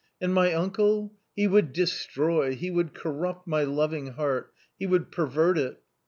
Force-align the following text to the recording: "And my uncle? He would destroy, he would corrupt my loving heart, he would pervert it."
"And 0.19 0.33
my 0.33 0.51
uncle? 0.51 1.13
He 1.35 1.45
would 1.45 1.73
destroy, 1.73 2.55
he 2.55 2.71
would 2.71 2.95
corrupt 2.95 3.45
my 3.47 3.63
loving 3.65 4.07
heart, 4.13 4.51
he 4.79 4.87
would 4.87 5.11
pervert 5.11 5.59
it." 5.59 5.79